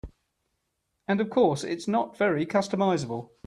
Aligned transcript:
And 1.07 1.21
of 1.21 1.29
course, 1.29 1.63
it's 1.63 1.87
not 1.87 2.17
very 2.17 2.43
customizable. 2.47 3.29